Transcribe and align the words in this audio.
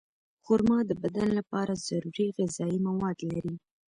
خرما 0.45 0.79
د 0.89 0.91
بدن 1.03 1.29
لپاره 1.39 1.81
ضروري 1.87 2.27
غذایي 2.37 2.79
مواد 2.87 3.17
لري. 3.31 3.55